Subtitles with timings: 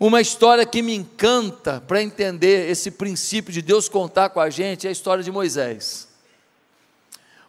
[0.00, 4.86] Uma história que me encanta para entender esse princípio de Deus contar com a gente
[4.86, 6.08] é a história de Moisés.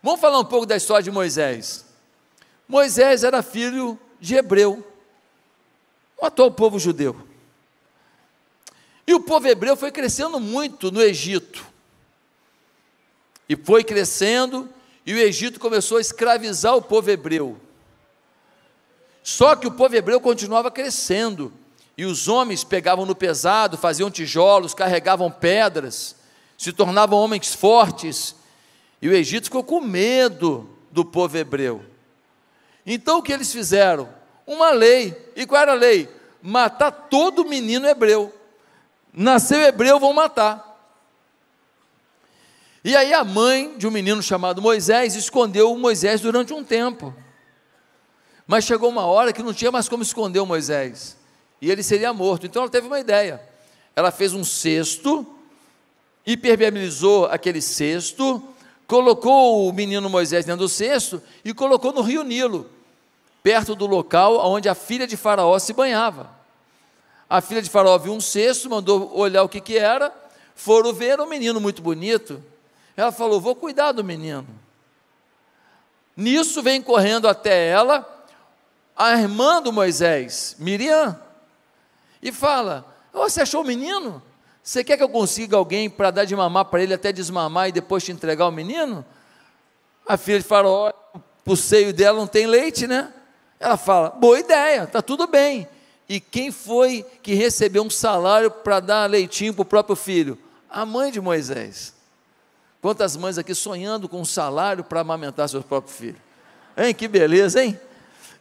[0.03, 1.85] Vamos falar um pouco da história de Moisés.
[2.67, 4.85] Moisés era filho de Hebreu,
[6.17, 7.25] o atual povo judeu.
[9.07, 11.65] E o povo hebreu foi crescendo muito no Egito.
[13.47, 14.69] E foi crescendo,
[15.05, 17.57] e o Egito começou a escravizar o povo hebreu.
[19.23, 21.60] Só que o povo hebreu continuava crescendo.
[22.01, 26.15] E os homens pegavam no pesado, faziam tijolos, carregavam pedras,
[26.57, 28.35] se tornavam homens fortes.
[28.99, 31.85] E o Egito ficou com medo do povo hebreu.
[32.87, 34.09] Então o que eles fizeram?
[34.47, 35.15] Uma lei.
[35.35, 36.09] E qual era a lei?
[36.41, 38.33] Matar todo menino hebreu.
[39.13, 40.83] Nasceu hebreu, vão matar.
[42.83, 47.13] E aí a mãe de um menino chamado Moisés escondeu Moisés durante um tempo.
[48.47, 51.20] Mas chegou uma hora que não tinha mais como esconder o Moisés
[51.61, 52.45] e ele seria morto.
[52.45, 53.39] Então ela teve uma ideia.
[53.95, 55.25] Ela fez um cesto,
[56.25, 58.43] impermeabilizou aquele cesto,
[58.87, 62.69] colocou o menino Moisés dentro do cesto e colocou no rio Nilo,
[63.43, 66.29] perto do local onde a filha de Faraó se banhava.
[67.29, 70.11] A filha de Faraó viu um cesto, mandou olhar o que, que era,
[70.55, 72.43] foram ver um menino muito bonito.
[72.97, 74.47] Ela falou: Vou cuidar do menino.
[76.15, 78.07] Nisso vem correndo até ela
[78.95, 81.17] a irmã do Moisés, Miriam
[82.21, 84.21] e fala: Você achou o menino?
[84.63, 87.71] Você quer que eu consiga alguém para dar de mamar para ele até desmamar e
[87.71, 89.03] depois te entregar o menino?
[90.07, 90.93] A filha de Faraó,
[91.45, 93.11] o seio dela não tem leite, né?
[93.59, 95.67] Ela fala: Boa ideia, tá tudo bem.
[96.07, 100.37] E quem foi que recebeu um salário para dar leitinho para o próprio filho?
[100.69, 101.93] A mãe de Moisés.
[102.81, 106.21] Quantas mães aqui sonhando com um salário para amamentar seu próprio filho?
[106.75, 107.79] Hein, que beleza, hein?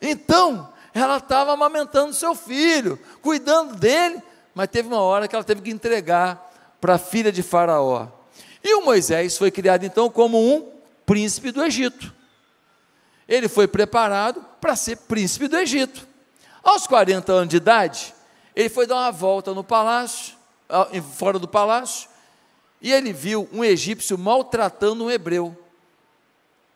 [0.01, 4.21] Então, ela estava amamentando seu filho, cuidando dele,
[4.55, 8.09] mas teve uma hora que ela teve que entregar para a filha de Faraó.
[8.63, 10.73] E o Moisés foi criado então como um
[11.07, 12.13] príncipe do Egito.
[13.29, 16.07] Ele foi preparado para ser príncipe do Egito.
[16.63, 18.15] Aos 40 anos de idade,
[18.55, 20.35] ele foi dar uma volta no palácio,
[21.15, 22.09] fora do palácio,
[22.83, 25.57] e ele viu um egípcio maltratando um hebreu,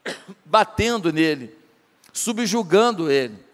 [0.44, 1.54] batendo nele,
[2.12, 3.44] subjugando ele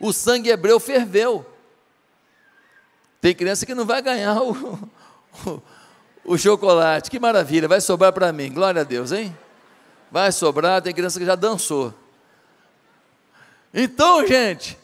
[0.00, 1.46] o sangue hebreu ferveu.
[3.20, 4.52] Tem criança que não vai ganhar o,
[5.46, 5.62] o,
[6.24, 9.36] o chocolate, que maravilha, vai sobrar para mim, glória a Deus, hein?
[10.10, 11.94] Vai sobrar, tem criança que já dançou.
[13.72, 14.76] Então, gente,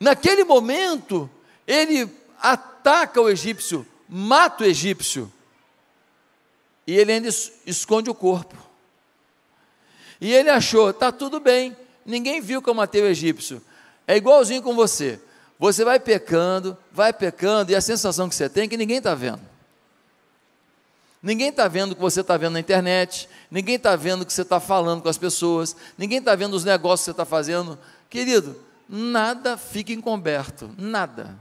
[0.00, 1.30] naquele momento,
[1.66, 2.10] ele
[2.40, 5.32] ataca o egípcio, mata o egípcio,
[6.86, 7.28] e ele ainda
[7.64, 8.56] esconde o corpo.
[10.20, 11.76] E ele achou, está tudo bem,
[12.08, 13.62] Ninguém viu que eu matei o egípcio.
[14.06, 15.20] É igualzinho com você.
[15.58, 19.14] Você vai pecando, vai pecando, e a sensação que você tem é que ninguém está
[19.14, 19.42] vendo.
[21.22, 24.32] Ninguém está vendo o que você está vendo na internet, ninguém está vendo o que
[24.32, 27.78] você está falando com as pessoas, ninguém está vendo os negócios que você está fazendo.
[28.08, 28.56] Querido,
[28.88, 31.38] nada fica encoberto, nada.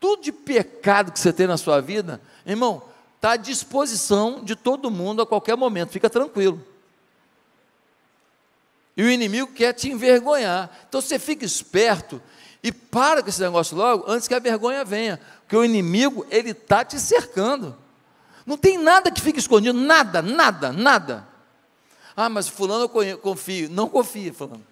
[0.00, 2.82] Tudo de pecado que você tem na sua vida, irmão,
[3.14, 6.71] está à disposição de todo mundo a qualquer momento, fica tranquilo.
[8.96, 10.70] E o inimigo quer te envergonhar.
[10.88, 12.20] Então você fica esperto
[12.62, 15.20] e para com esse negócio logo antes que a vergonha venha.
[15.40, 17.76] Porque o inimigo, ele está te cercando.
[18.46, 21.26] Não tem nada que fique escondido, nada, nada, nada.
[22.16, 23.68] Ah, mas fulano eu confio.
[23.70, 24.64] Não confia, fulano.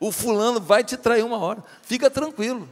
[0.00, 1.62] O fulano vai te trair uma hora.
[1.82, 2.68] Fica tranquilo.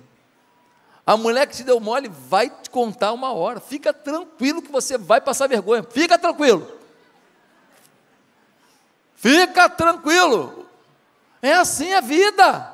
[1.06, 3.60] A mulher que te deu mole vai te contar uma hora.
[3.60, 5.82] Fica tranquilo que você vai passar vergonha.
[5.82, 6.66] Fica tranquilo.
[9.14, 10.65] Fica tranquilo.
[11.46, 12.72] É assim a vida.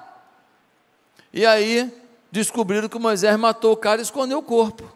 [1.31, 1.93] E aí
[2.31, 4.91] descobriram que Moisés matou o cara e escondeu o corpo.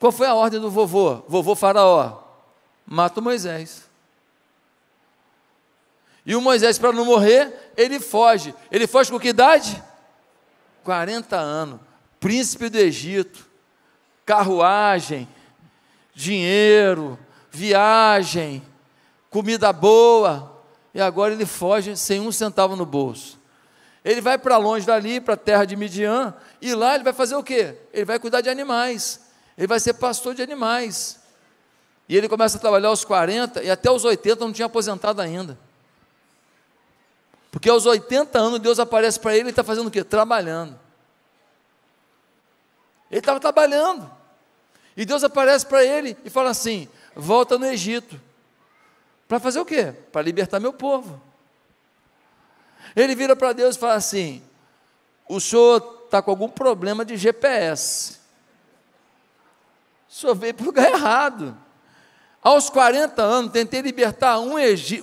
[0.00, 1.16] Qual foi a ordem do vovô?
[1.28, 2.22] Vovô Faraó:
[2.86, 3.84] mata o Moisés.
[6.24, 8.54] E o Moisés, para não morrer, ele foge.
[8.72, 9.82] Ele foge com que idade?
[10.84, 11.80] 40 anos.
[12.18, 13.46] Príncipe do Egito.
[14.24, 15.28] Carruagem,
[16.14, 17.18] dinheiro,
[17.50, 18.66] viagem,
[19.28, 20.53] comida boa
[20.94, 23.38] e agora ele foge sem um centavo no bolso.
[24.04, 27.34] Ele vai para longe dali, para a terra de Midian, e lá ele vai fazer
[27.34, 27.76] o quê?
[27.92, 29.20] Ele vai cuidar de animais,
[29.58, 31.18] ele vai ser pastor de animais.
[32.08, 35.58] E ele começa a trabalhar aos 40 e até os 80 não tinha aposentado ainda.
[37.50, 40.04] Porque aos 80 anos Deus aparece para ele e está fazendo o quê?
[40.04, 40.78] Trabalhando.
[43.10, 44.10] Ele estava trabalhando.
[44.96, 48.20] E Deus aparece para ele e fala assim: volta no Egito.
[49.34, 49.92] Para fazer o quê?
[50.12, 51.20] Para libertar meu povo.
[52.94, 54.40] Ele vira para Deus e fala assim:
[55.28, 58.20] O senhor está com algum problema de GPS.
[60.08, 61.58] O senhor veio para o lugar errado.
[62.40, 64.52] Aos 40 anos, tentei libertar um,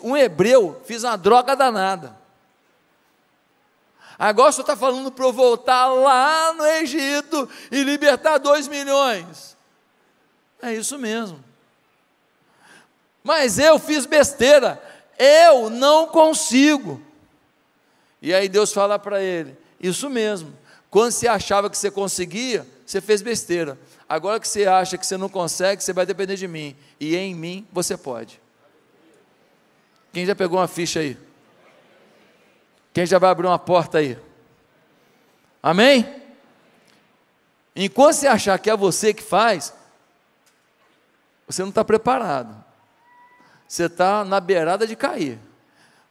[0.02, 2.16] um hebreu, fiz uma droga danada.
[4.18, 9.58] Agora o senhor está falando para eu voltar lá no Egito e libertar dois milhões.
[10.62, 11.51] É isso mesmo.
[13.24, 14.82] Mas eu fiz besteira,
[15.18, 17.02] eu não consigo.
[18.22, 20.54] E aí Deus fala para ele: Isso mesmo,
[20.90, 23.78] quando você achava que você conseguia, você fez besteira.
[24.08, 26.76] Agora que você acha que você não consegue, você vai depender de mim.
[27.00, 28.42] E em mim você pode.
[30.12, 31.18] Quem já pegou uma ficha aí?
[32.94, 34.18] Quem já vai abrir uma porta aí?
[35.64, 36.22] Amém?
[37.74, 39.74] Enquanto você achar que é você que faz,
[41.48, 42.71] você não está preparado.
[43.72, 45.40] Você está na beirada de cair.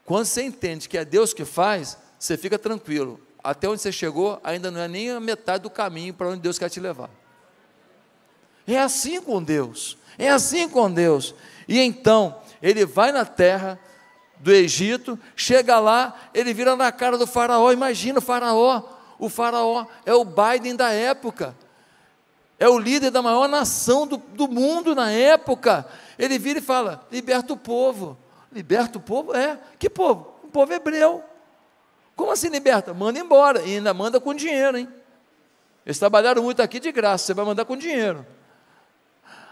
[0.06, 3.20] Quando você entende que é Deus que faz, você fica tranquilo.
[3.44, 6.58] Até onde você chegou, ainda não é nem a metade do caminho para onde Deus
[6.58, 7.10] quer te levar.
[8.66, 9.98] É assim com Deus.
[10.16, 11.34] É assim com Deus.
[11.68, 13.78] E então, ele vai na terra
[14.38, 17.70] do Egito, chega lá, ele vira na cara do faraó.
[17.72, 18.84] Imagina o faraó.
[19.18, 21.54] O faraó é o Biden da época.
[22.58, 25.86] É o líder da maior nação do, do mundo na época.
[26.20, 28.16] Ele vira e fala: liberta o povo.
[28.52, 29.34] Liberta o povo?
[29.34, 29.58] É.
[29.78, 30.34] Que povo?
[30.44, 31.24] O povo hebreu.
[32.14, 32.92] Como assim liberta?
[32.92, 33.62] Manda embora.
[33.62, 34.88] E ainda manda com dinheiro, hein?
[35.86, 38.26] Eles trabalharam muito aqui de graça, você vai mandar com dinheiro.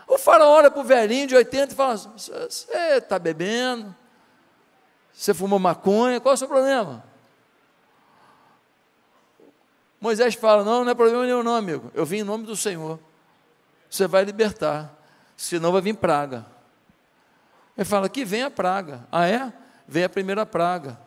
[0.07, 3.95] O faraó olha para o velhinho de 80 e fala: Você está bebendo?
[5.13, 6.21] Você fumou maconha?
[6.21, 7.03] Qual é o seu problema?
[9.99, 11.91] Moisés fala: Não, não é problema nenhum, não, amigo.
[11.95, 13.01] Eu vim em nome do Senhor.
[13.89, 14.95] Você vai libertar,
[15.35, 16.58] senão vai vir praga.
[17.79, 19.07] Ele fala: Que vem a praga.
[19.11, 19.53] Ah, é?
[19.87, 20.99] Vem a primeira praga.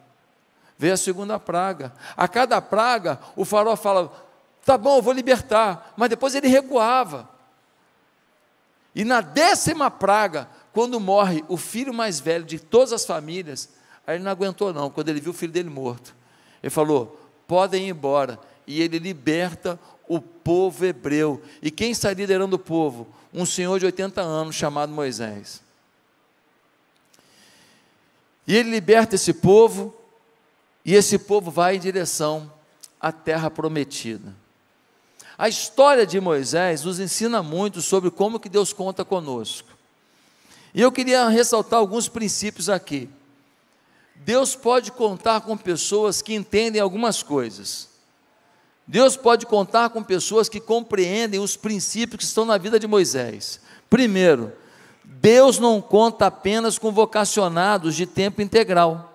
[0.78, 1.94] Vem a segunda praga.
[2.16, 4.10] A cada praga, o faraó fala:
[4.66, 5.94] Tá bom, eu vou libertar.
[5.98, 7.30] Mas depois ele recuava.
[8.96, 13.70] E na décima praga, quando morre o filho mais velho de todas as famílias,
[14.08, 16.16] aí ele não aguentou, não, quando ele viu o filho dele morto.
[16.64, 18.40] Ele falou: podem ir embora.
[18.66, 19.78] E ele liberta
[20.08, 21.42] o povo hebreu.
[21.62, 23.08] E quem está liderando o povo?
[23.34, 25.62] Um senhor de 80 anos chamado Moisés.
[28.48, 29.96] E ele liberta esse povo,
[30.84, 32.52] e esse povo vai em direção
[33.00, 34.36] à terra prometida.
[35.38, 39.70] A história de Moisés nos ensina muito sobre como que Deus conta conosco.
[40.74, 43.10] E eu queria ressaltar alguns princípios aqui.
[44.16, 47.90] Deus pode contar com pessoas que entendem algumas coisas.
[48.86, 53.60] Deus pode contar com pessoas que compreendem os princípios que estão na vida de Moisés.
[53.90, 54.52] Primeiro,
[55.04, 59.14] Deus não conta apenas com vocacionados de tempo integral.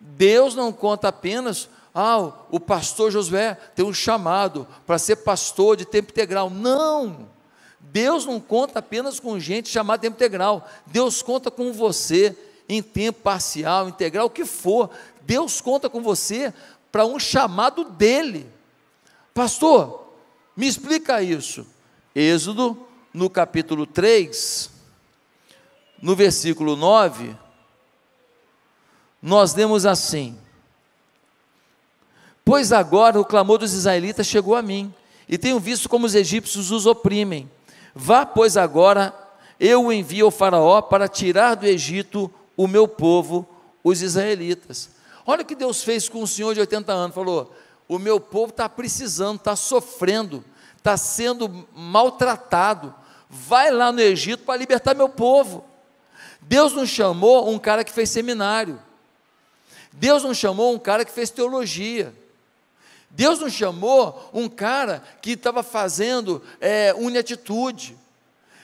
[0.00, 5.84] Deus não conta apenas ah, o pastor Josué tem um chamado para ser pastor de
[5.84, 6.48] tempo integral.
[6.48, 7.28] Não!
[7.80, 10.68] Deus não conta apenas com gente chamada tempo integral.
[10.86, 12.36] Deus conta com você
[12.68, 14.90] em tempo parcial, integral, o que for.
[15.22, 16.52] Deus conta com você
[16.92, 18.46] para um chamado dele.
[19.32, 20.12] Pastor,
[20.56, 21.66] me explica isso.
[22.14, 22.76] Êxodo,
[23.18, 24.70] no capítulo 3,
[26.00, 27.36] no versículo 9,
[29.20, 30.38] nós lemos assim:
[32.44, 34.94] Pois agora o clamor dos israelitas chegou a mim,
[35.28, 37.50] e tenho visto como os egípcios os oprimem.
[37.92, 39.12] Vá, pois, agora,
[39.58, 43.44] eu o envio ao Faraó para tirar do Egito o meu povo,
[43.82, 44.90] os israelitas.
[45.26, 47.52] Olha o que Deus fez com um senhor de 80 anos: falou,
[47.88, 50.44] o meu povo está precisando, está sofrendo,
[50.76, 52.94] está sendo maltratado.
[53.28, 55.64] Vai lá no Egito para libertar meu povo.
[56.40, 58.80] Deus não chamou um cara que fez seminário.
[59.92, 62.14] Deus não chamou um cara que fez teologia.
[63.10, 67.96] Deus não chamou um cara que estava fazendo é, uniatitude.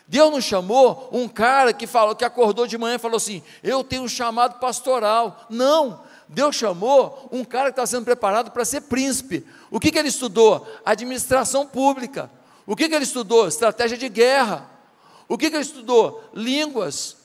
[0.07, 3.83] Deus não chamou um cara que falou, que acordou de manhã e falou assim: Eu
[3.83, 5.47] tenho um chamado pastoral.
[5.49, 6.03] Não.
[6.29, 9.47] Deus chamou um cara que está sendo preparado para ser príncipe.
[9.71, 10.67] O que, que ele estudou?
[10.85, 12.31] Administração pública.
[12.67, 13.47] O que, que ele estudou?
[13.47, 14.69] Estratégia de guerra.
[15.29, 16.25] O que, que ele estudou?
[16.33, 17.17] Línguas.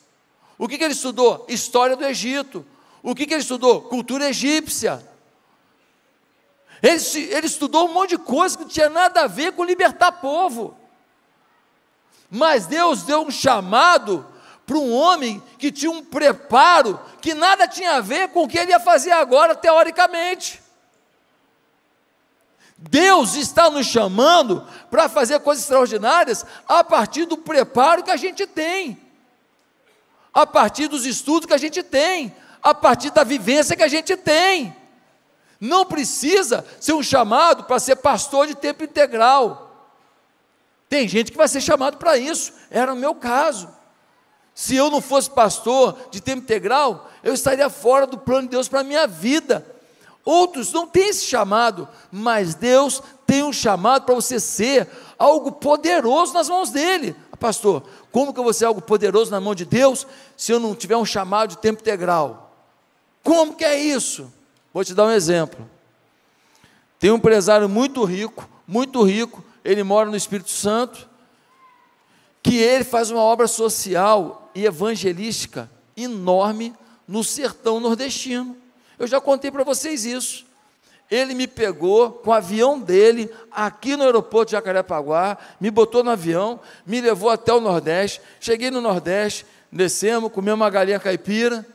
[0.58, 1.46] O que, que ele estudou?
[1.48, 2.66] História do Egito.
[3.02, 3.82] O que, que ele estudou?
[3.84, 5.06] Cultura egípcia.
[6.82, 7.02] Ele,
[7.34, 10.78] ele estudou um monte de coisa que não tinha nada a ver com libertar povo.
[12.30, 14.26] Mas Deus deu um chamado
[14.66, 18.58] para um homem que tinha um preparo que nada tinha a ver com o que
[18.58, 20.62] ele ia fazer agora, teoricamente.
[22.82, 28.48] Deus está nos chamando para fazer coisas extraordinárias a partir do preparo que a gente
[28.48, 28.98] tem,
[30.34, 32.34] a partir dos estudos que a gente tem,
[32.64, 34.74] a partir da vivência que a gente tem.
[35.60, 39.92] Não precisa ser um chamado para ser pastor de tempo integral.
[40.88, 43.70] Tem gente que vai ser chamado para isso, era o meu caso.
[44.56, 48.70] Se eu não fosse pastor de tempo integral, eu estaria fora do plano de Deus
[48.70, 49.79] para a minha vida.
[50.26, 56.34] Outros não têm esse chamado, mas Deus tem um chamado para você ser algo poderoso
[56.34, 57.16] nas mãos dele.
[57.32, 60.60] Ah, pastor, como que eu vou ser algo poderoso na mão de Deus se eu
[60.60, 62.56] não tiver um chamado de tempo integral?
[63.24, 64.32] Como que é isso?
[64.74, 65.70] Vou te dar um exemplo.
[67.00, 71.08] Tem um empresário muito rico, muito rico, ele mora no Espírito Santo,
[72.42, 76.74] que ele faz uma obra social e evangelística enorme
[77.08, 78.56] no sertão nordestino.
[79.00, 80.46] Eu já contei para vocês isso.
[81.10, 86.12] Ele me pegou com o avião dele aqui no aeroporto de Jacarepaguá, me botou no
[86.12, 88.22] avião, me levou até o Nordeste.
[88.40, 91.66] Cheguei no Nordeste, descemos, comemos uma galinha caipira.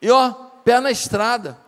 [0.00, 0.30] E ó,
[0.64, 1.58] pé na estrada.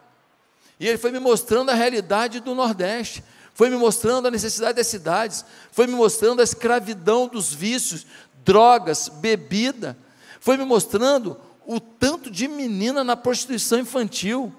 [0.79, 3.23] E ele foi me mostrando a realidade do Nordeste,
[3.53, 8.07] foi me mostrando a necessidade das cidades, foi me mostrando a escravidão dos vícios,
[8.43, 9.95] drogas, bebida,
[10.41, 11.39] foi me mostrando
[11.73, 14.53] o tanto de menina na prostituição infantil,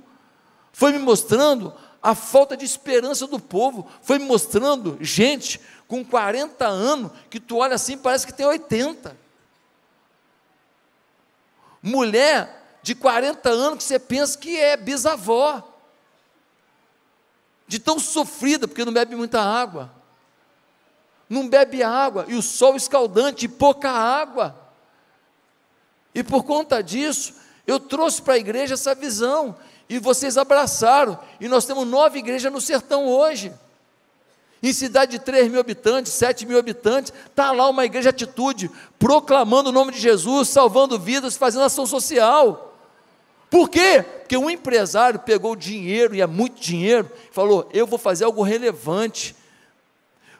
[0.72, 6.66] foi me mostrando a falta de esperança do povo, foi me mostrando gente com 40
[6.66, 9.18] anos que tu olha assim parece que tem 80.
[11.84, 15.68] Mulher de 40 anos que você pensa que é bisavó.
[17.68, 19.94] De tão sofrida porque não bebe muita água.
[21.30, 24.61] Não bebe água e o sol escaldante e pouca água.
[26.14, 27.34] E por conta disso,
[27.66, 29.56] eu trouxe para a igreja essa visão
[29.90, 31.20] e vocês abraçaram.
[31.40, 33.52] E nós temos nove igrejas no sertão hoje.
[34.64, 39.70] Em cidade de 3 mil habitantes, 7 mil habitantes, está lá uma igreja atitude, proclamando
[39.70, 42.78] o nome de Jesus, salvando vidas, fazendo ação social.
[43.50, 44.06] Por quê?
[44.20, 48.44] Porque um empresário pegou dinheiro, e é muito dinheiro, e falou: Eu vou fazer algo
[48.44, 49.36] relevante,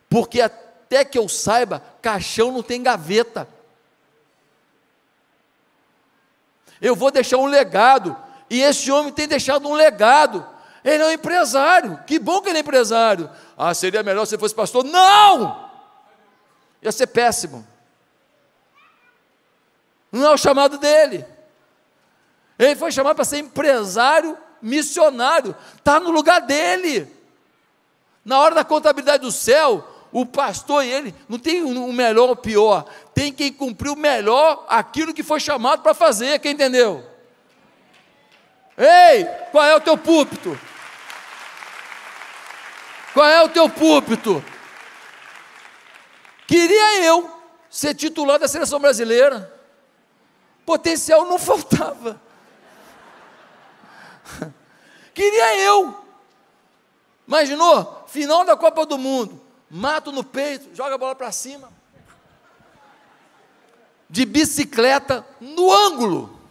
[0.08, 3.48] porque até que eu saiba, caixão não tem gaveta.
[6.82, 8.18] Eu vou deixar um legado.
[8.50, 10.46] E esse homem tem deixado um legado.
[10.84, 12.00] Ele é um empresário.
[12.08, 13.30] Que bom que ele é empresário.
[13.58, 14.84] Ah, seria melhor se fosse pastor?
[14.84, 15.70] Não!
[16.82, 17.66] Ia ser péssimo.
[20.12, 21.26] Não é o chamado dele.
[22.58, 25.56] Ele foi chamado para ser empresário missionário.
[25.78, 27.12] Está no lugar dele.
[28.26, 32.36] Na hora da contabilidade do céu, o pastor e ele não tem o melhor ou
[32.36, 37.06] pior, tem quem cumpriu melhor aquilo que foi chamado para fazer, quem entendeu?
[38.78, 40.60] Ei, qual é o teu púlpito?
[43.14, 44.44] Qual é o teu púlpito?
[46.48, 47.30] Queria eu
[47.70, 49.54] ser titular da seleção brasileira.
[50.66, 52.20] Potencial não faltava.
[55.14, 55.98] Queria eu.
[57.28, 58.06] Imaginou?
[58.08, 59.51] Final da Copa do Mundo.
[59.74, 61.72] Mato no peito, joga a bola para cima.
[64.10, 66.42] De bicicleta no ângulo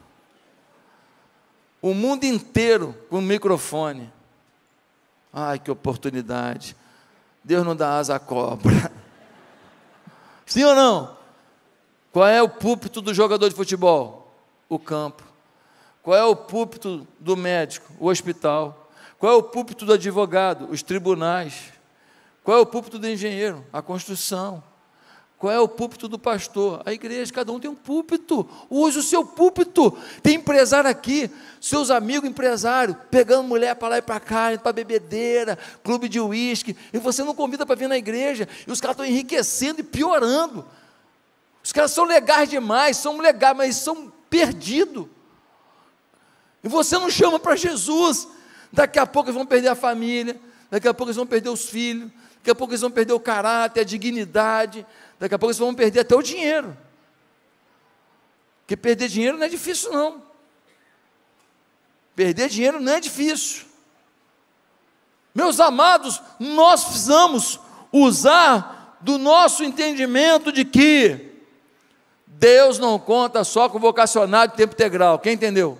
[1.82, 4.12] o mundo inteiro com o microfone.
[5.32, 6.76] Ai, que oportunidade.
[7.42, 8.92] Deus não dá asa à cobra.
[10.44, 11.16] Sim ou não?
[12.12, 14.34] Qual é o púlpito do jogador de futebol?
[14.68, 15.22] O campo.
[16.02, 17.92] Qual é o púlpito do médico?
[17.98, 18.90] O hospital.
[19.18, 20.68] Qual é o púlpito do advogado?
[20.70, 21.72] Os tribunais.
[22.42, 23.64] Qual é o púlpito do engenheiro?
[23.72, 24.62] A construção.
[25.40, 26.82] Qual é o púlpito do pastor?
[26.84, 28.46] A igreja, cada um tem um púlpito.
[28.68, 29.96] Use o seu púlpito.
[30.22, 35.58] Tem empresário aqui, seus amigos empresários, pegando mulher para lá e para cá, para bebedeira,
[35.82, 39.06] clube de uísque, e você não convida para vir na igreja, e os caras estão
[39.06, 40.66] enriquecendo e piorando.
[41.64, 45.06] Os caras são legais demais, são legais, mas são perdidos.
[46.62, 48.28] E você não chama para Jesus.
[48.70, 50.38] Daqui a pouco eles vão perder a família,
[50.70, 53.20] daqui a pouco eles vão perder os filhos, daqui a pouco eles vão perder o
[53.20, 54.84] caráter, a dignidade,
[55.20, 56.74] Daqui a pouco eles vão perder até o dinheiro.
[58.62, 60.22] Porque perder dinheiro não é difícil, não.
[62.16, 63.66] Perder dinheiro não é difícil.
[65.34, 67.60] Meus amados, nós precisamos
[67.92, 71.34] usar do nosso entendimento de que
[72.26, 75.18] Deus não conta só com vocacionado de tempo integral.
[75.18, 75.78] Quem entendeu?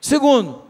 [0.00, 0.64] Segundo,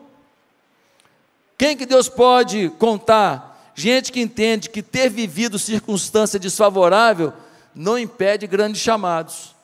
[1.59, 3.56] quem que Deus pode contar?
[3.79, 7.31] Gente que entende que ter vivido circunstância desfavorável
[7.75, 9.55] não impede grandes chamados.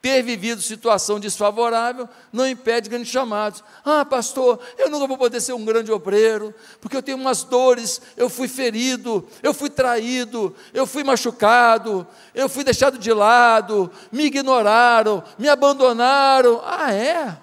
[0.00, 3.62] Ter vivido situação desfavorável não impede grandes chamados.
[3.84, 8.00] Ah, pastor, eu nunca vou poder ser um grande obreiro, porque eu tenho umas dores,
[8.16, 14.24] eu fui ferido, eu fui traído, eu fui machucado, eu fui deixado de lado, me
[14.24, 16.62] ignoraram, me abandonaram.
[16.64, 17.36] Ah, é?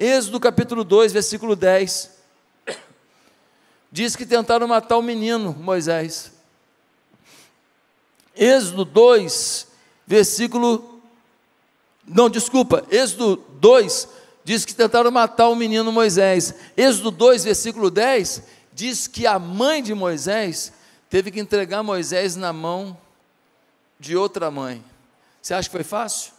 [0.00, 2.17] Êxodo capítulo 2, versículo 10.
[3.90, 6.32] Diz que tentaram matar o menino Moisés.
[8.36, 9.66] Êxodo 2,
[10.06, 11.00] versículo.
[12.06, 14.08] Não, desculpa, Êxodo 2
[14.48, 16.54] diz que tentaram matar o menino Moisés.
[16.74, 18.42] Êxodo 2, versículo 10,
[18.72, 20.72] diz que a mãe de Moisés
[21.10, 22.96] teve que entregar Moisés na mão
[24.00, 24.82] de outra mãe.
[25.42, 26.32] Você acha que foi fácil?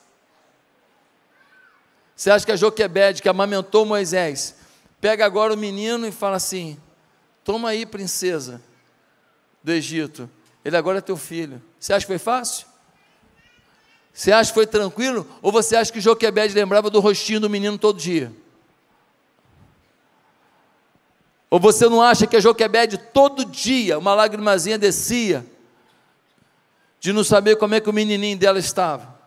[2.15, 4.55] Você acha que a Joquebede, que amamentou Moisés,
[4.99, 6.79] pega agora o menino e fala assim:
[7.43, 8.61] Toma aí, princesa
[9.63, 10.29] do Egito,
[10.63, 11.61] ele agora é teu filho.
[11.79, 12.67] Você acha que foi fácil?
[14.13, 15.27] Você acha que foi tranquilo?
[15.41, 18.31] Ou você acha que Joquebede lembrava do rostinho do menino todo dia?
[21.49, 25.45] Ou você não acha que a Joquebede todo dia, uma lagrimazinha descia,
[26.99, 29.17] de não saber como é que o menininho dela estava?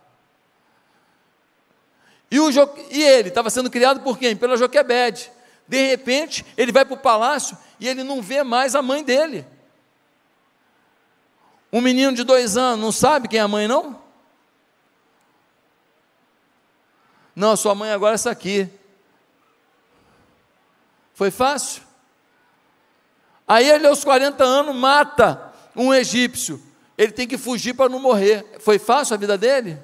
[2.30, 2.68] E, o jo...
[2.90, 4.36] e ele estava sendo criado por quem?
[4.36, 5.30] Pela Joquebede.
[5.66, 9.44] De repente, ele vai para o palácio e ele não vê mais a mãe dele.
[11.72, 14.00] Um menino de dois anos não sabe quem é a mãe, não?
[17.34, 18.70] Não, sua mãe agora é essa aqui.
[21.12, 21.82] Foi fácil?
[23.48, 26.62] Aí ele, aos 40 anos, mata um egípcio.
[26.96, 28.46] Ele tem que fugir para não morrer.
[28.60, 29.76] Foi fácil a vida dele?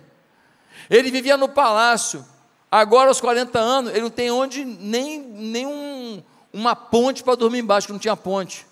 [0.88, 2.24] Ele vivia no palácio.
[2.70, 6.22] Agora, aos 40 anos, ele não tem onde nem, nem um,
[6.58, 8.66] uma ponte para dormir embaixo, que não tinha ponte.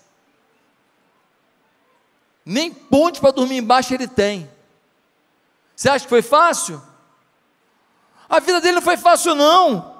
[2.44, 4.50] Nem ponte para dormir embaixo ele tem.
[5.74, 6.82] Você acha que foi fácil?
[8.28, 9.94] A vida dele não foi fácil, não.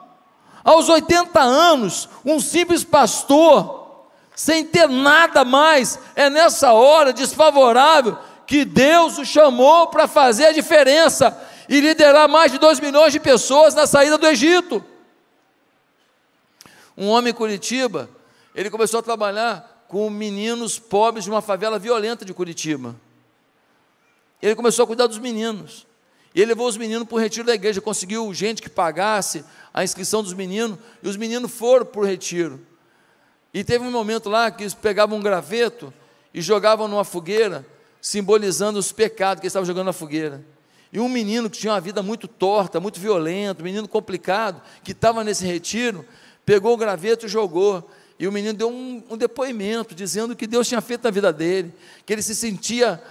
[0.65, 8.65] Aos 80 anos, um simples pastor, sem ter nada mais, é nessa hora desfavorável que
[8.65, 11.37] Deus o chamou para fazer a diferença
[11.69, 14.85] e liderar mais de 2 milhões de pessoas na saída do Egito.
[16.97, 18.09] Um homem em Curitiba,
[18.55, 22.97] ele começou a trabalhar com meninos pobres de uma favela violenta de Curitiba.
[24.41, 25.87] Ele começou a cuidar dos meninos.
[26.35, 29.83] E ele levou os meninos para o retiro da igreja, conseguiu gente que pagasse a
[29.83, 32.61] inscrição dos meninos, e os meninos foram para o retiro.
[33.55, 35.93] E teve um momento lá que eles pegavam um graveto
[36.35, 37.65] e jogavam numa fogueira,
[38.03, 40.45] simbolizando os pecados que eles estavam jogando na fogueira.
[40.93, 44.93] E um menino que tinha uma vida muito torta, muito violenta, um menino complicado, que
[44.93, 46.05] estava nesse retiro,
[46.47, 47.91] pegou o graveto e jogou.
[48.19, 51.75] E o menino deu um, um, depoimento dizendo que Deus tinha feito na vida dele,
[52.07, 53.03] que ele se sentia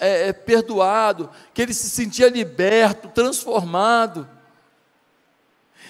[0.00, 4.28] é, é, perdoado, que ele se sentia liberto, transformado.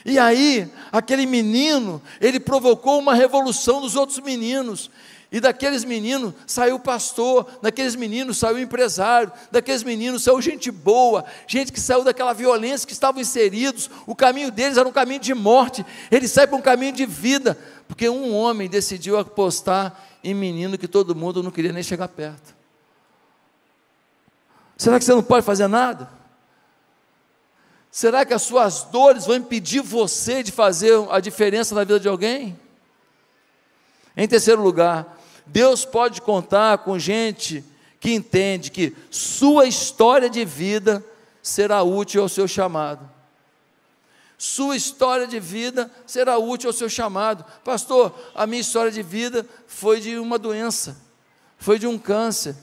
[0.07, 4.91] E aí, aquele menino, ele provocou uma revolução dos outros meninos.
[5.35, 11.73] E daqueles meninos saiu pastor, daqueles meninos saiu empresário, daqueles meninos saiu gente boa, gente
[11.73, 13.91] que saiu daquela violência que estavam inseridos.
[14.07, 17.59] O caminho deles era um caminho de morte, eles saem para um caminho de vida,
[17.89, 22.55] porque um homem decidiu apostar em menino que todo mundo não queria nem chegar perto.
[24.77, 26.09] Será que você não pode fazer nada?
[27.91, 32.07] Será que as suas dores vão impedir você de fazer a diferença na vida de
[32.07, 32.57] alguém?
[34.17, 37.65] Em terceiro lugar, Deus pode contar com gente
[38.01, 41.05] que entende que sua história de vida
[41.43, 43.09] será útil ao seu chamado.
[44.37, 47.45] Sua história de vida será útil ao seu chamado.
[47.65, 50.97] Pastor, a minha história de vida foi de uma doença,
[51.57, 52.57] foi de um câncer,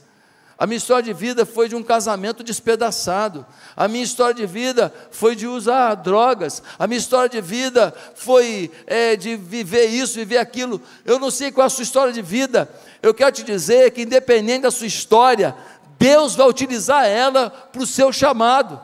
[0.62, 3.44] a minha história de vida foi de um casamento despedaçado.
[3.76, 6.62] A minha história de vida foi de usar drogas.
[6.78, 10.80] A minha história de vida foi é, de viver isso, viver aquilo.
[11.04, 12.70] Eu não sei qual é a sua história de vida.
[13.02, 15.56] Eu quero te dizer que, independente da sua história,
[15.98, 18.80] Deus vai utilizar ela para o seu chamado.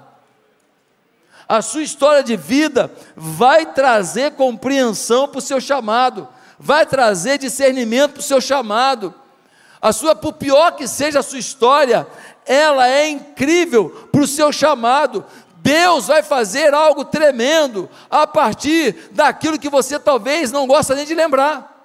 [1.47, 8.13] A sua história de vida vai trazer compreensão para o seu chamado, vai trazer discernimento
[8.13, 9.13] para o seu chamado
[9.81, 12.07] a sua, por pior que seja a sua história,
[12.45, 15.25] ela é incrível para o seu chamado.
[15.57, 21.13] Deus vai fazer algo tremendo a partir daquilo que você talvez não gosta nem de
[21.13, 21.75] lembrar.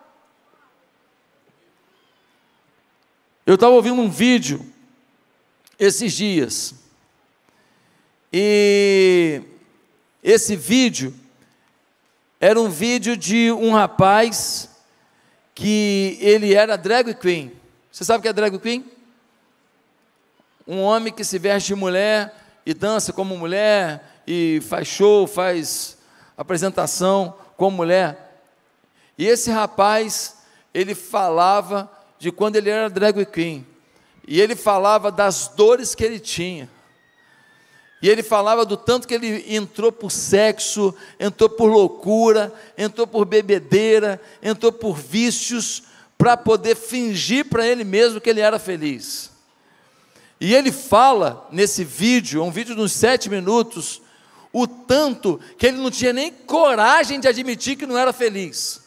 [3.44, 4.64] Eu estava ouvindo um vídeo
[5.78, 6.74] esses dias,
[8.33, 9.42] e
[10.22, 11.12] esse vídeo
[12.40, 14.70] era um vídeo de um rapaz
[15.55, 17.62] que ele era drag queen.
[17.92, 18.90] Você sabe o que é drag queen?
[20.66, 25.98] Um homem que se veste de mulher e dança como mulher e faz show, faz
[26.35, 28.40] apresentação como mulher.
[29.18, 30.38] E esse rapaz,
[30.72, 33.66] ele falava de quando ele era drag queen.
[34.26, 36.70] E ele falava das dores que ele tinha.
[38.00, 43.26] E ele falava do tanto que ele entrou por sexo, entrou por loucura, entrou por
[43.26, 45.91] bebedeira, entrou por vícios,
[46.22, 49.28] para poder fingir para ele mesmo que ele era feliz.
[50.40, 54.00] E ele fala nesse vídeo, um vídeo de uns sete minutos,
[54.52, 58.82] o tanto que ele não tinha nem coragem de admitir que não era feliz.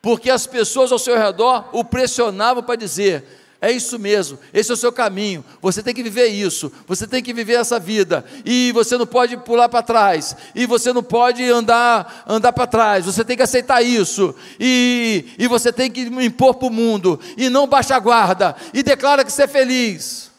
[0.00, 3.26] Porque as pessoas ao seu redor o pressionavam para dizer:
[3.60, 5.42] é isso mesmo, esse é o seu caminho.
[5.62, 8.24] Você tem que viver isso, você tem que viver essa vida.
[8.44, 13.06] E você não pode pular para trás, e você não pode andar andar para trás.
[13.06, 14.34] Você tem que aceitar isso.
[14.60, 18.82] E, e você tem que impor para o mundo e não baixa a guarda e
[18.82, 20.30] declara que você é feliz.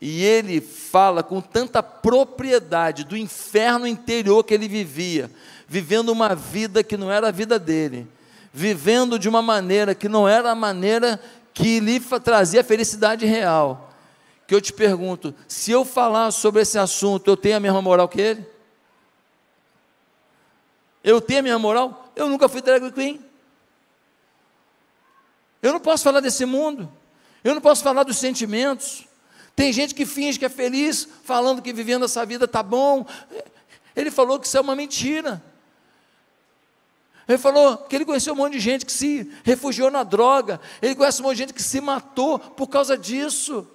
[0.00, 5.30] E ele fala com tanta propriedade do inferno interior que ele vivia,
[5.66, 8.08] vivendo uma vida que não era a vida dele
[8.52, 11.20] vivendo de uma maneira que não era a maneira
[11.54, 13.90] que lhe trazia felicidade real.
[14.46, 18.08] Que eu te pergunto, se eu falar sobre esse assunto, eu tenho a mesma moral
[18.08, 18.46] que ele?
[21.02, 22.12] Eu tenho a minha moral?
[22.14, 23.24] Eu nunca fui drag queen.
[25.62, 26.90] Eu não posso falar desse mundo.
[27.42, 29.06] Eu não posso falar dos sentimentos.
[29.56, 33.06] Tem gente que finge que é feliz, falando que vivendo essa vida está bom.
[33.94, 35.42] Ele falou que isso é uma mentira.
[37.28, 40.94] Ele falou que ele conheceu um monte de gente que se refugiou na droga, ele
[40.94, 43.66] conhece um monte de gente que se matou por causa disso.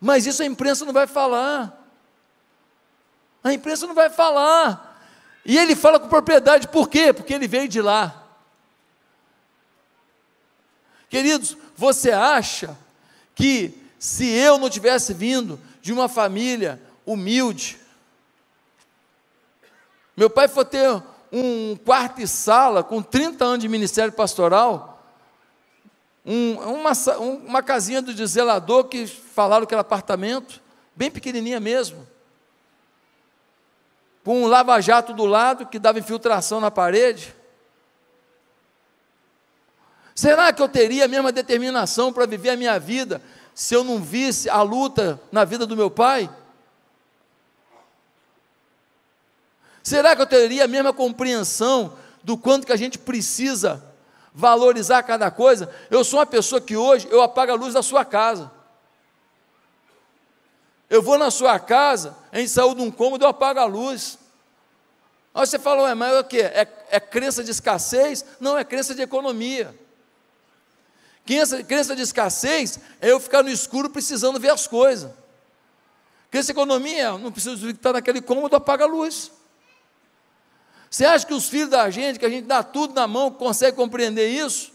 [0.00, 1.74] Mas isso a imprensa não vai falar.
[3.42, 5.00] A imprensa não vai falar.
[5.44, 7.12] E ele fala com propriedade, por quê?
[7.12, 8.24] Porque ele veio de lá.
[11.08, 12.76] Queridos, você acha
[13.34, 17.78] que se eu não tivesse vindo de uma família humilde,
[20.16, 25.02] meu pai foi ter um quarto e sala com 30 anos de ministério pastoral,
[26.24, 30.60] um, uma, uma casinha do zelador que falaram que era apartamento,
[30.94, 32.06] bem pequenininha mesmo,
[34.24, 37.34] com um lava-jato do lado que dava infiltração na parede.
[40.14, 43.22] Será que eu teria a mesma determinação para viver a minha vida
[43.54, 46.28] se eu não visse a luta na vida do meu pai?
[49.88, 53.82] Será que eu teria a mesma compreensão do quanto que a gente precisa
[54.34, 55.74] valorizar cada coisa?
[55.90, 58.52] Eu sou uma pessoa que hoje eu apago a luz da sua casa.
[60.90, 64.18] Eu vou na sua casa, a gente saiu de um cômodo, eu apago a luz.
[65.34, 66.38] Aí você falou, é, mas é o que?
[66.38, 68.26] É, é crença de escassez?
[68.38, 69.74] Não, é crença de economia.
[71.24, 75.10] Crença, crença de escassez é eu ficar no escuro precisando ver as coisas.
[76.30, 79.37] Crença de economia, não preciso estar naquele cômodo, apaga a luz.
[80.90, 83.76] Você acha que os filhos da gente, que a gente dá tudo na mão, consegue
[83.76, 84.72] compreender isso?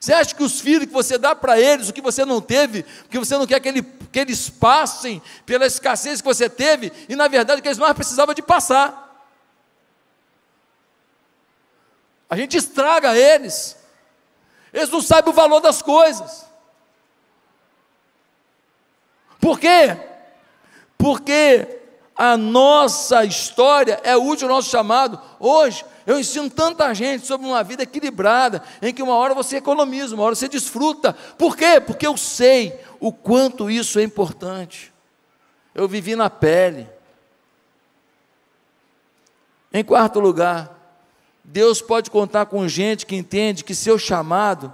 [0.00, 2.82] Você acha que os filhos que você dá para eles, o que você não teve,
[2.82, 7.16] porque você não quer que, ele, que eles passem pela escassez que você teve, e
[7.16, 9.06] na verdade que eles mais precisavam de passar.
[12.30, 13.76] A gente estraga eles,
[14.72, 16.46] eles não sabem o valor das coisas.
[19.40, 19.96] Por quê?
[20.96, 21.77] Porque
[22.18, 25.20] a nossa história é útil ao nosso chamado.
[25.38, 30.16] Hoje, eu ensino tanta gente sobre uma vida equilibrada, em que uma hora você economiza,
[30.16, 31.12] uma hora você desfruta.
[31.12, 31.80] Por quê?
[31.80, 34.92] Porque eu sei o quanto isso é importante.
[35.72, 36.88] Eu vivi na pele.
[39.72, 40.76] Em quarto lugar,
[41.44, 44.72] Deus pode contar com gente que entende que seu chamado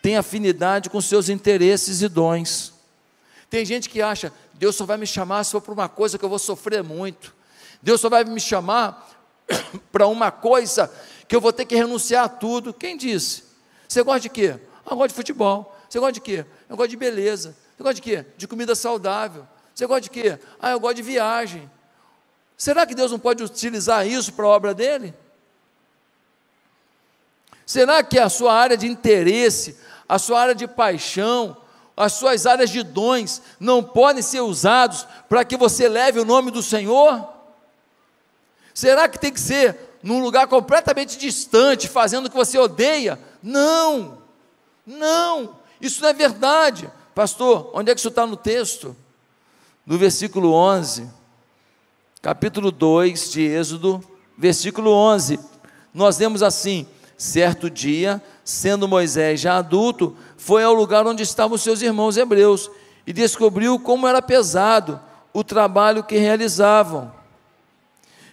[0.00, 2.72] tem afinidade com seus interesses e dons.
[3.50, 6.24] Tem gente que acha, Deus só vai me chamar se for para uma coisa que
[6.24, 7.34] eu vou sofrer muito.
[7.82, 9.08] Deus só vai me chamar
[9.92, 10.90] para uma coisa
[11.28, 12.72] que eu vou ter que renunciar a tudo.
[12.72, 13.44] Quem disse?
[13.86, 14.58] Você gosta de quê?
[14.84, 15.76] Ah, eu gosto de futebol.
[15.88, 16.44] Você gosta de quê?
[16.68, 17.56] Eu gosto de beleza.
[17.76, 18.26] Você gosta de quê?
[18.36, 19.46] De comida saudável.
[19.74, 20.38] Você gosta de quê?
[20.60, 21.70] Ah, eu gosto de viagem.
[22.56, 25.14] Será que Deus não pode utilizar isso para a obra dele?
[27.66, 29.76] Será que a sua área de interesse,
[30.08, 31.56] a sua área de paixão,
[31.96, 36.50] as suas áreas de dons não podem ser usados para que você leve o nome
[36.50, 37.26] do Senhor?
[38.74, 43.18] Será que tem que ser num lugar completamente distante, fazendo o que você odeia?
[43.42, 44.18] Não,
[44.86, 46.90] não, isso não é verdade.
[47.14, 48.94] Pastor, onde é que isso está no texto?
[49.86, 51.08] No versículo 11,
[52.20, 54.04] capítulo 2 de Êxodo,
[54.36, 55.40] versículo 11,
[55.94, 61.82] nós lemos assim: certo dia, sendo Moisés já adulto, foi ao lugar onde estavam seus
[61.82, 62.70] irmãos hebreus
[63.04, 65.00] e descobriu como era pesado
[65.32, 67.12] o trabalho que realizavam.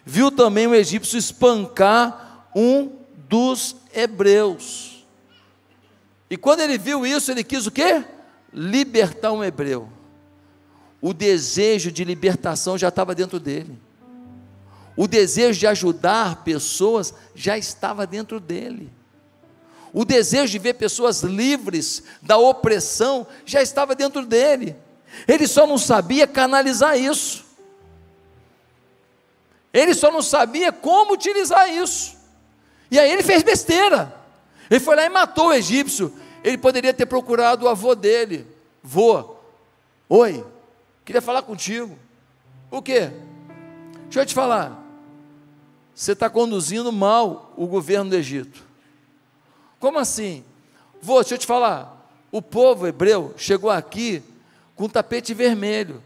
[0.05, 2.91] Viu também o egípcio espancar um
[3.27, 5.03] dos hebreus.
[6.29, 8.05] E quando ele viu isso, ele quis o quê?
[8.53, 9.89] Libertar um hebreu.
[11.01, 13.75] O desejo de libertação já estava dentro dele.
[14.95, 18.91] O desejo de ajudar pessoas já estava dentro dele.
[19.93, 24.75] O desejo de ver pessoas livres da opressão já estava dentro dele.
[25.27, 27.45] Ele só não sabia canalizar isso.
[29.71, 32.17] Ele só não sabia como utilizar isso.
[32.89, 34.13] E aí ele fez besteira.
[34.69, 36.11] Ele foi lá e matou o egípcio.
[36.43, 38.47] Ele poderia ter procurado o avô dele.
[38.81, 39.35] Vô,
[40.09, 40.43] oi,
[41.05, 41.97] queria falar contigo.
[42.69, 43.11] O quê?
[44.05, 44.83] Deixa eu te falar.
[45.93, 48.72] Você está conduzindo mal o governo do Egito.
[49.83, 50.45] Como assim?
[51.01, 52.07] Vô, deixa eu te falar.
[52.31, 54.23] O povo hebreu chegou aqui
[54.77, 56.01] com tapete vermelho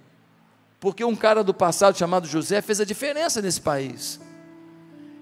[0.79, 4.19] porque um cara do passado chamado José fez a diferença nesse país.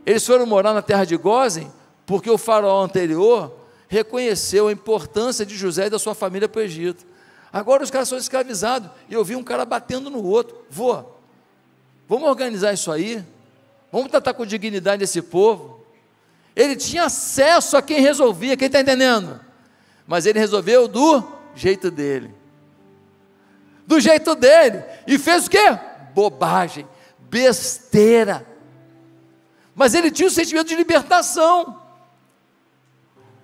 [0.06, 1.70] Eles foram morar na terra de Gozen
[2.06, 3.54] porque o faraó anterior
[3.90, 7.06] reconheceu a importância de José e da sua família para o Egito.
[7.52, 10.64] Agora os caras são escravizados e eu vi um cara batendo no outro.
[10.70, 11.04] Vô,
[12.08, 13.22] vamos organizar isso aí?
[13.92, 15.85] Vamos tratar com dignidade esse povo?
[16.56, 19.40] Ele tinha acesso a quem resolvia, quem está entendendo?
[20.08, 21.24] Mas ele resolveu do
[21.56, 22.34] jeito dele
[23.86, 24.84] do jeito dele.
[25.08, 25.78] E fez o quê?
[26.14, 26.88] Bobagem,
[27.20, 28.46] besteira.
[29.74, 31.82] Mas ele tinha o sentimento de libertação.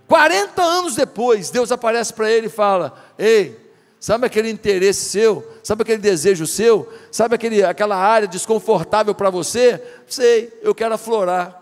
[0.08, 3.58] 40 anos depois, Deus aparece para ele e fala: Ei,
[4.00, 5.48] sabe aquele interesse seu?
[5.64, 6.92] Sabe aquele desejo seu?
[7.12, 9.82] Sabe aquele, aquela área desconfortável para você?
[10.08, 11.61] Sei, eu quero aflorar.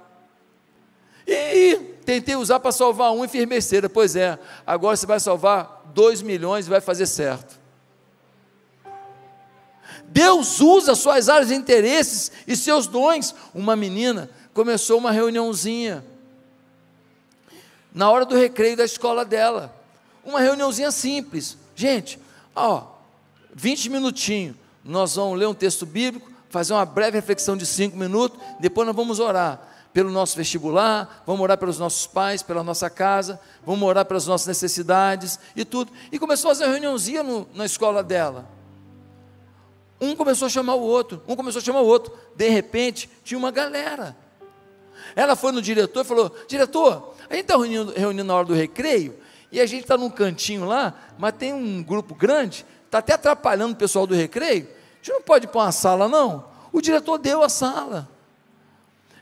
[1.29, 3.87] E tentei usar para salvar um enfermeceira.
[3.87, 7.59] Pois é, agora você vai salvar dois milhões e vai fazer certo.
[10.05, 13.35] Deus usa suas áreas de interesses e seus dons.
[13.53, 16.03] Uma menina começou uma reuniãozinha
[17.93, 19.75] na hora do recreio da escola dela.
[20.25, 21.57] Uma reuniãozinha simples.
[21.75, 22.19] Gente,
[22.55, 22.87] ó,
[23.53, 24.55] 20 minutinhos.
[24.83, 28.95] Nós vamos ler um texto bíblico, fazer uma breve reflexão de cinco minutos, depois nós
[28.95, 34.05] vamos orar pelo nosso vestibular, vamos orar pelos nossos pais, pela nossa casa, vamos orar
[34.05, 35.91] pelas nossas necessidades e tudo.
[36.11, 38.47] E começou a fazer reuniãozinha no, na escola dela.
[39.99, 42.13] Um começou a chamar o outro, um começou a chamar o outro.
[42.35, 44.15] De repente, tinha uma galera.
[45.15, 48.53] Ela foi no diretor e falou: Diretor, a gente está reunindo, reunindo na hora do
[48.53, 49.17] recreio
[49.51, 53.73] e a gente está num cantinho lá, mas tem um grupo grande, está até atrapalhando
[53.73, 54.67] o pessoal do recreio.
[54.67, 56.45] A gente não pode pôr uma sala, não.
[56.71, 58.07] O diretor deu a sala.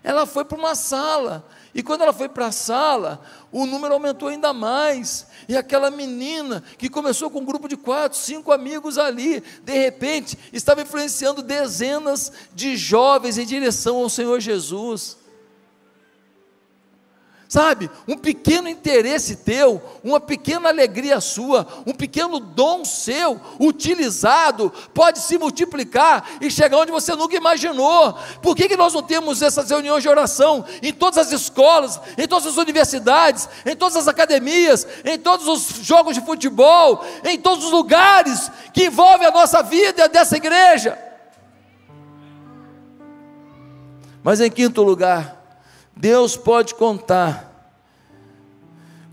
[0.08, 1.46] Ela foi para uma sala.
[1.76, 3.20] E quando ela foi para a sala,
[3.52, 5.28] o número aumentou ainda mais.
[5.50, 10.40] E aquela menina que começou com um grupo de quatro, cinco amigos ali, de repente
[10.54, 15.18] estava influenciando dezenas de jovens em direção ao Senhor Jesus.
[17.50, 25.20] Sabe, um pequeno interesse teu, uma pequena alegria sua, um pequeno dom seu, utilizado, pode
[25.20, 28.18] se multiplicar e chegar onde você nunca imaginou.
[28.42, 32.28] Por que, que nós não temos essas reuniões de oração em todas as escolas, em
[32.28, 37.64] todas as universidades, em todas as academias, em todos os jogos de futebol, em todos
[37.64, 40.98] os lugares que envolvem a nossa vida dessa igreja?
[44.22, 45.37] Mas em quinto lugar,
[46.00, 47.48] Deus pode contar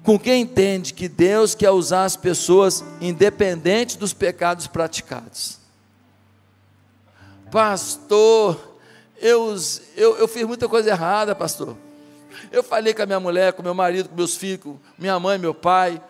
[0.03, 5.59] com quem entende que Deus quer usar as pessoas independente dos pecados praticados.
[7.51, 8.77] Pastor,
[9.17, 9.55] eu,
[9.97, 11.75] eu, eu fiz muita coisa errada, pastor.
[12.53, 15.39] Eu falei com a minha mulher, com meu marido, com meus filhos, com minha mãe,
[15.39, 16.03] meu pai.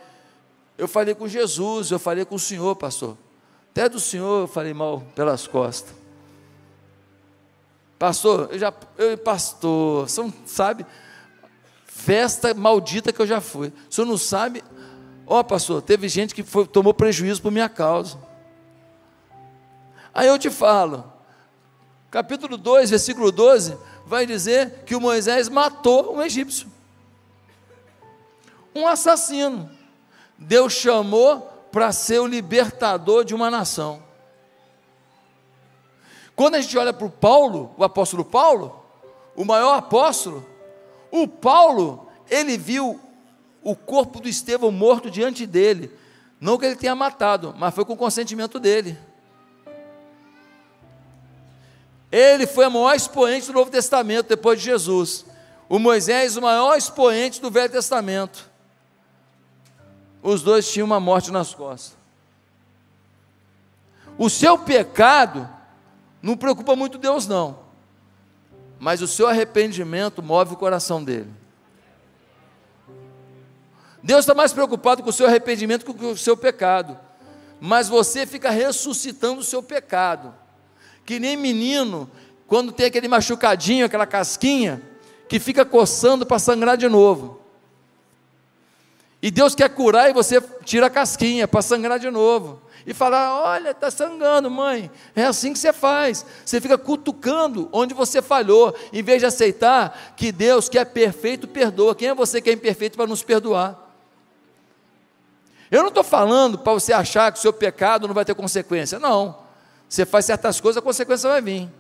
[0.77, 3.17] Eu falei com Jesus, eu falei com o Senhor, pastor.
[3.71, 6.04] Até do Senhor eu falei mal pelas costas.
[7.99, 10.85] Pastor, eu já, eu, pastor, você não sabe,
[11.87, 13.73] festa maldita que eu já fui.
[13.89, 14.63] O senhor não sabe,
[15.27, 18.19] ó oh, pastor, teve gente que foi, tomou prejuízo por minha causa.
[20.13, 21.05] Aí eu te falo,
[22.11, 23.77] capítulo 2, versículo 12,
[24.07, 26.69] vai dizer que o Moisés matou um egípcio,
[28.75, 29.71] um assassino.
[30.37, 34.03] Deus chamou para ser o libertador de uma nação.
[36.37, 38.85] Quando a gente olha para o Paulo, o apóstolo Paulo,
[39.37, 40.45] o maior apóstolo,
[41.11, 43.01] o Paulo, ele viu
[43.63, 45.91] o corpo do Estevão morto diante dele.
[46.41, 48.99] Não que ele tenha matado, mas foi com consentimento dele.
[52.11, 55.25] Ele foi o maior expoente do Novo Testamento depois de Jesus.
[55.69, 58.51] O Moisés, o maior expoente do Velho Testamento.
[60.23, 61.97] Os dois tinham uma morte nas costas.
[64.17, 65.49] O seu pecado
[66.25, 67.59] não preocupa muito Deus, não.
[68.81, 71.31] Mas o seu arrependimento move o coração dele.
[74.03, 76.99] Deus está mais preocupado com o seu arrependimento que com o seu pecado.
[77.61, 80.35] Mas você fica ressuscitando o seu pecado.
[81.05, 82.11] Que nem menino
[82.47, 84.81] quando tem aquele machucadinho, aquela casquinha,
[85.29, 87.44] que fica coçando para sangrar de novo.
[89.25, 92.61] E Deus quer curar e você tira a casquinha para sangrar de novo.
[92.87, 94.91] E fala: Olha, está sangrando, mãe.
[95.17, 96.27] É assim que você faz.
[96.45, 101.49] Você fica cutucando onde você falhou, em vez de aceitar que Deus, que é perfeito,
[101.49, 101.95] perdoa.
[101.95, 103.81] Quem é você que é imperfeito para nos perdoar?
[105.71, 108.99] Eu não estou falando para você achar que o seu pecado não vai ter consequência.
[108.99, 109.39] Não.
[109.89, 111.71] Você faz certas coisas, a consequência vai vir.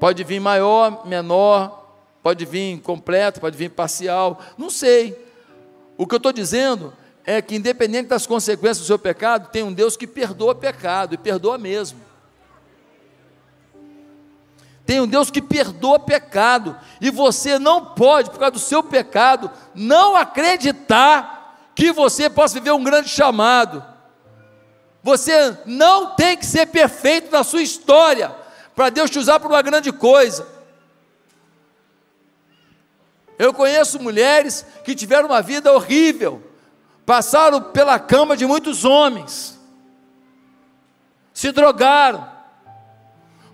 [0.00, 1.83] Pode vir maior, menor,
[2.24, 5.14] pode vir completo, pode vir parcial, não sei.
[5.94, 6.90] O que eu estou dizendo
[7.22, 11.18] é que, independente das consequências do seu pecado, tem um Deus que perdoa pecado e
[11.18, 12.00] perdoa mesmo.
[14.86, 19.50] Tem um Deus que perdoa pecado, e você não pode, por causa do seu pecado,
[19.74, 23.84] não acreditar que você possa viver um grande chamado.
[25.02, 28.34] Você não tem que ser perfeito na sua história,
[28.74, 30.53] para Deus te usar para uma grande coisa.
[33.38, 36.42] Eu conheço mulheres que tiveram uma vida horrível,
[37.04, 39.58] passaram pela cama de muitos homens,
[41.32, 42.26] se drogaram,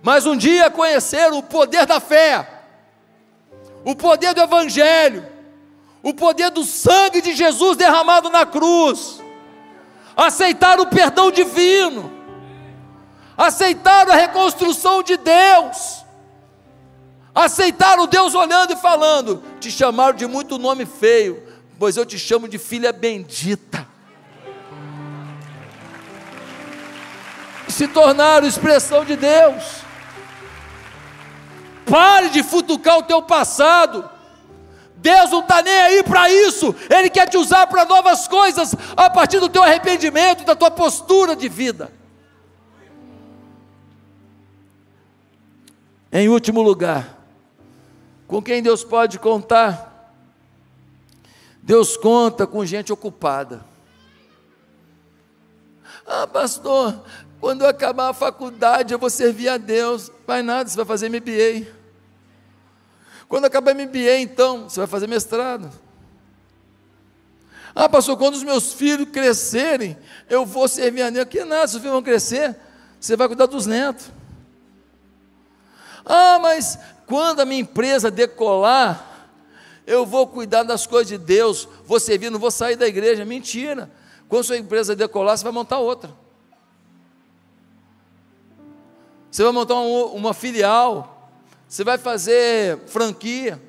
[0.03, 2.63] mas um dia conheceram o poder da fé,
[3.83, 5.25] o poder do Evangelho,
[6.03, 9.19] o poder do sangue de Jesus derramado na cruz,
[10.15, 12.11] aceitaram o perdão divino,
[13.35, 16.00] aceitaram a reconstrução de Deus,
[17.33, 21.41] aceitaram Deus olhando e falando: te chamaram de muito nome feio,
[21.79, 23.87] pois eu te chamo de filha bendita.
[27.67, 29.81] Se tornaram expressão de Deus.
[31.85, 34.09] Pare de futucar o teu passado.
[35.01, 39.09] Deus não está nem aí para isso, Ele quer te usar para novas coisas, a
[39.09, 41.91] partir do teu arrependimento, da tua postura de vida.
[46.11, 47.20] Em último lugar,
[48.31, 50.15] com quem Deus pode contar?
[51.61, 53.65] Deus conta com gente ocupada.
[56.07, 57.03] Ah, pastor,
[57.41, 60.09] quando eu acabar a faculdade eu vou servir a Deus.
[60.25, 61.67] Vai nada, você vai fazer MBA.
[63.27, 65.69] Quando acabar MBA, então, você vai fazer mestrado.
[67.75, 69.97] Ah, pastor, quando os meus filhos crescerem,
[70.29, 71.27] eu vou servir a Deus.
[71.27, 72.57] Que nada, se os filhos vão crescer,
[72.97, 74.09] você vai cuidar dos netos.
[76.05, 76.79] Ah, mas
[77.11, 79.27] quando a minha empresa decolar,
[79.85, 83.25] eu vou cuidar das coisas de Deus, vou servir, não vou sair da igreja.
[83.25, 83.91] Mentira.
[84.29, 86.09] Quando sua empresa decolar, você vai montar outra.
[89.29, 91.29] Você vai montar uma, uma filial.
[91.67, 93.61] Você vai fazer franquia.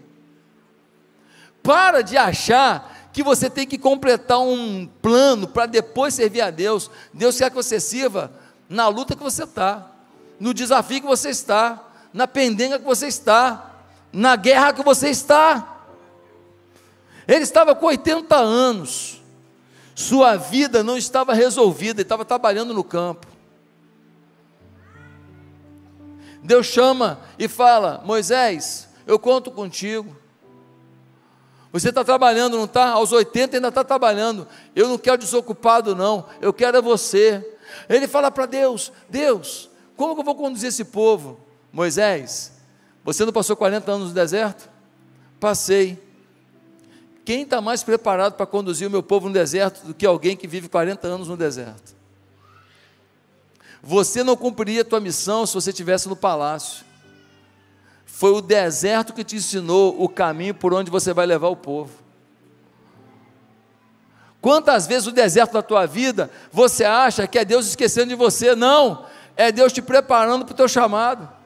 [1.64, 6.88] Para de achar que você tem que completar um plano para depois servir a Deus.
[7.12, 8.32] Deus quer que você sirva
[8.68, 9.90] na luta que você está,
[10.38, 13.72] no desafio que você está, na pendenga que você está,
[14.12, 15.84] na guerra que você está.
[17.26, 19.22] Ele estava com 80 anos,
[19.94, 23.26] sua vida não estava resolvida, ele estava trabalhando no campo.
[26.42, 30.16] Deus chama e fala: Moisés, eu conto contigo.
[31.72, 32.90] Você está trabalhando, não está?
[32.90, 34.46] Aos 80 ainda está trabalhando.
[34.76, 36.26] Eu não quero desocupado, não.
[36.40, 37.56] Eu quero é você.
[37.88, 41.40] Ele fala para Deus: Deus, como que eu vou conduzir esse povo?
[41.72, 42.52] Moisés,
[43.02, 44.68] você não passou 40 anos no deserto?
[45.40, 46.00] Passei.
[47.24, 50.46] Quem está mais preparado para conduzir o meu povo no deserto do que alguém que
[50.46, 51.94] vive 40 anos no deserto?
[53.82, 56.84] Você não cumpriria a tua missão se você estivesse no palácio.
[58.04, 61.90] Foi o deserto que te ensinou o caminho por onde você vai levar o povo.
[64.40, 68.54] Quantas vezes o deserto da tua vida você acha que é Deus esquecendo de você?
[68.54, 69.06] Não,
[69.36, 71.41] é Deus te preparando para o teu chamado.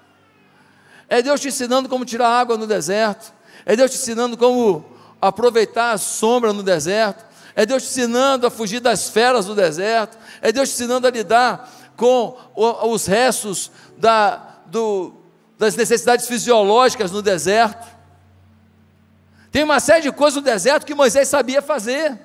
[1.09, 3.33] É Deus te ensinando como tirar água no deserto.
[3.65, 8.51] É Deus te ensinando como aproveitar a sombra no deserto, é Deus te ensinando a
[8.51, 14.61] fugir das feras no deserto, é Deus te ensinando a lidar com os restos da,
[14.67, 15.15] do,
[15.59, 17.87] das necessidades fisiológicas no deserto.
[19.51, 22.19] Tem uma série de coisas no deserto que Moisés sabia fazer.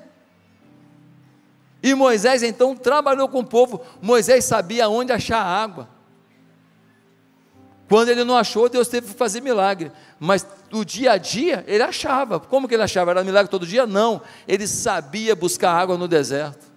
[1.82, 3.82] E Moisés então trabalhou com o povo.
[4.01, 5.88] Moisés sabia onde achar água.
[7.91, 9.91] Quando ele não achou, Deus teve que fazer milagre.
[10.17, 12.39] Mas no dia a dia, ele achava.
[12.39, 13.11] Como que ele achava?
[13.11, 13.85] Era milagre todo dia?
[13.85, 14.21] Não.
[14.47, 16.71] Ele sabia buscar água no deserto.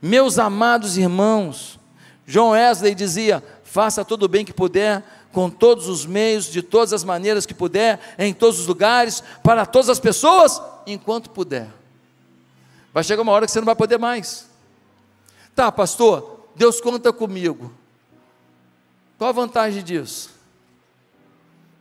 [0.00, 1.78] Meus amados irmãos,
[2.26, 6.94] John Wesley dizia: faça todo o bem que puder, com todos os meios, de todas
[6.94, 11.68] as maneiras que puder, em todos os lugares, para todas as pessoas, enquanto puder.
[12.94, 14.48] Vai chegar uma hora que você não vai poder mais.
[15.54, 17.83] Tá, pastor, Deus conta comigo.
[19.24, 20.28] Qual a vantagem disso?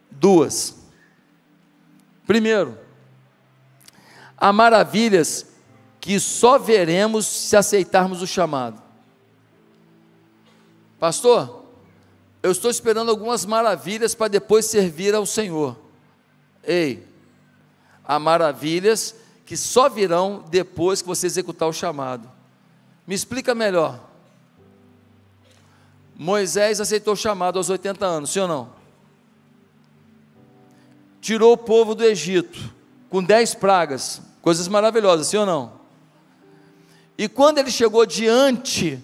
[0.09, 0.77] Duas.
[2.25, 2.77] Primeiro,
[4.37, 5.47] há maravilhas
[5.99, 8.81] que só veremos se aceitarmos o chamado.
[10.97, 11.65] Pastor,
[12.41, 15.77] eu estou esperando algumas maravilhas para depois servir ao Senhor.
[16.63, 17.05] Ei,
[18.05, 19.13] há maravilhas
[19.45, 22.31] que só virão depois que você executar o chamado.
[23.05, 24.12] Me explica melhor.
[26.15, 28.69] Moisés aceitou o chamado aos 80 anos, sim ou não?
[31.19, 32.73] Tirou o povo do Egito
[33.09, 35.73] com dez pragas, coisas maravilhosas, sim ou não?
[37.17, 39.01] E quando ele chegou diante,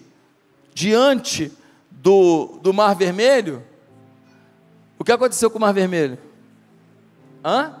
[0.74, 1.52] diante
[1.90, 3.64] do, do Mar Vermelho,
[4.98, 6.18] o que aconteceu com o Mar Vermelho?
[7.44, 7.74] Hã?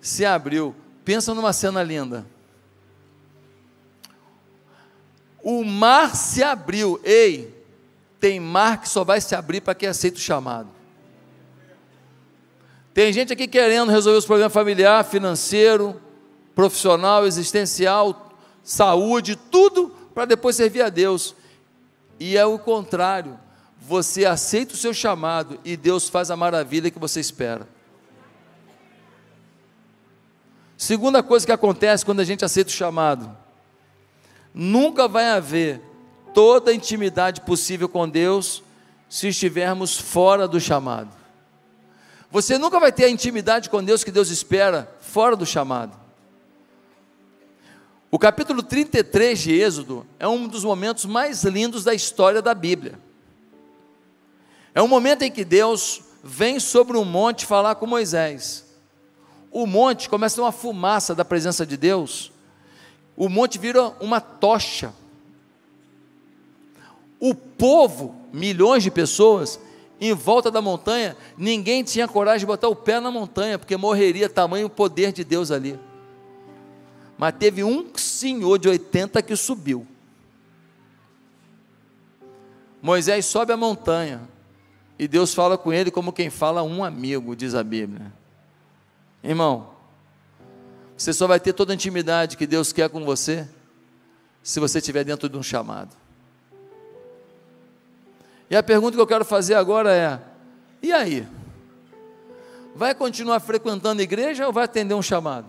[0.00, 0.74] Se abriu.
[1.04, 2.26] Pensa numa cena linda.
[5.42, 7.00] O mar se abriu.
[7.02, 7.59] Ei,
[8.20, 10.68] tem mar que só vai se abrir para quem aceita o chamado.
[12.92, 16.00] Tem gente aqui querendo resolver os problemas familiar, financeiro,
[16.54, 21.34] profissional, existencial, saúde, tudo para depois servir a Deus.
[22.18, 23.38] E é o contrário.
[23.80, 27.66] Você aceita o seu chamado e Deus faz a maravilha que você espera.
[30.76, 33.34] Segunda coisa que acontece quando a gente aceita o chamado:
[34.52, 35.80] nunca vai haver
[36.34, 38.62] toda a intimidade possível com Deus
[39.08, 41.10] se estivermos fora do chamado.
[42.30, 45.98] Você nunca vai ter a intimidade com Deus que Deus espera fora do chamado.
[48.10, 52.98] O capítulo 33 de Êxodo é um dos momentos mais lindos da história da Bíblia.
[54.74, 58.64] É um momento em que Deus vem sobre um monte falar com Moisés.
[59.50, 62.30] O monte começa uma fumaça da presença de Deus.
[63.16, 64.92] O monte vira uma tocha
[67.20, 69.60] o povo, milhões de pessoas,
[70.00, 74.30] em volta da montanha, ninguém tinha coragem de botar o pé na montanha, porque morreria
[74.30, 75.78] tamanho o poder de Deus ali.
[77.18, 79.86] Mas teve um senhor de 80 que subiu.
[82.80, 84.22] Moisés sobe a montanha
[84.98, 88.10] e Deus fala com ele como quem fala um amigo, diz a Bíblia.
[89.22, 89.68] Irmão,
[90.96, 93.46] você só vai ter toda a intimidade que Deus quer com você
[94.42, 95.94] se você estiver dentro de um chamado.
[98.50, 100.20] E a pergunta que eu quero fazer agora é:
[100.82, 101.26] e aí?
[102.74, 105.46] Vai continuar frequentando a igreja ou vai atender um chamado?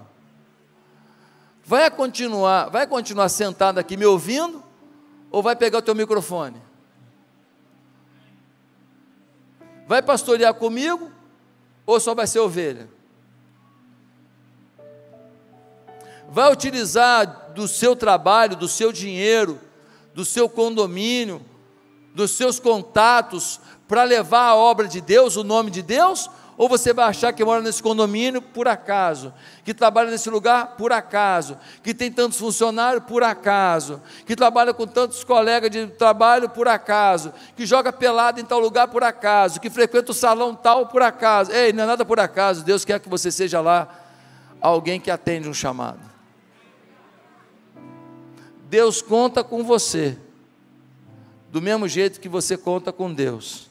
[1.66, 4.64] Vai continuar, vai continuar sentado aqui me ouvindo
[5.32, 6.62] ou vai pegar o teu microfone?
[9.88, 11.12] Vai pastorear comigo
[11.86, 12.88] ou só vai ser ovelha?
[16.30, 19.60] Vai utilizar do seu trabalho, do seu dinheiro,
[20.14, 21.45] do seu condomínio,
[22.14, 26.30] dos seus contatos para levar a obra de Deus, o nome de Deus?
[26.57, 29.34] Ou você vai achar que mora nesse condomínio por acaso,
[29.64, 34.86] que trabalha nesse lugar por acaso, que tem tantos funcionários por acaso, que trabalha com
[34.86, 39.72] tantos colegas de trabalho por acaso, que joga pelado em tal lugar por acaso, que
[39.72, 41.51] frequenta o salão tal por acaso.
[41.51, 43.88] Ei, não é nada por acaso, Deus quer que você seja lá
[44.62, 45.99] alguém que atende um chamado.
[48.70, 50.18] Deus conta com você
[51.52, 53.70] do mesmo jeito que você conta com Deus.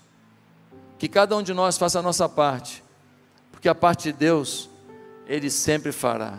[0.98, 2.84] Que cada um de nós faça a nossa parte,
[3.50, 4.68] porque a parte de Deus,
[5.26, 6.38] Ele sempre fará.